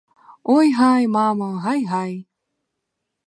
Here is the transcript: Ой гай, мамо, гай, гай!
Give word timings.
Ой 0.55 0.67
гай, 0.79 1.03
мамо, 1.15 1.49
гай, 1.65 1.79
гай! 1.93 2.13